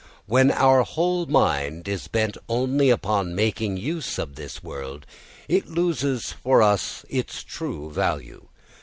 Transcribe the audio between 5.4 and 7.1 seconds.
it loses for us